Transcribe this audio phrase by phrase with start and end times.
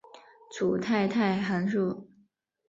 [0.51, 2.09] 组态态函数。